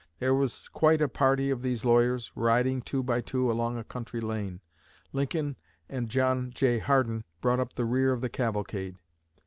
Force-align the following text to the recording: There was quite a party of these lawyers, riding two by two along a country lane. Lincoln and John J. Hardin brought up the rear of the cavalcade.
There 0.17 0.33
was 0.33 0.67
quite 0.67 0.99
a 0.99 1.07
party 1.07 1.51
of 1.51 1.61
these 1.61 1.85
lawyers, 1.85 2.31
riding 2.33 2.81
two 2.81 3.03
by 3.03 3.21
two 3.21 3.51
along 3.51 3.77
a 3.77 3.83
country 3.83 4.19
lane. 4.19 4.59
Lincoln 5.13 5.57
and 5.87 6.09
John 6.09 6.49
J. 6.49 6.79
Hardin 6.79 7.23
brought 7.39 7.59
up 7.59 7.73
the 7.75 7.85
rear 7.85 8.11
of 8.11 8.21
the 8.21 8.27
cavalcade. 8.27 8.95